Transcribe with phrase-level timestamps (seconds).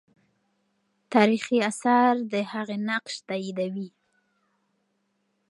[1.13, 3.87] تاریخي آثار د هغې نقش تاییدوي.